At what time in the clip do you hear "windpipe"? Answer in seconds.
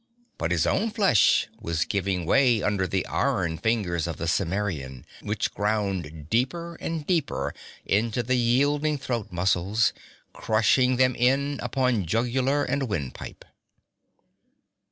12.89-13.45